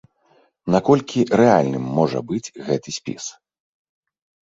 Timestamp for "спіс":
2.97-3.29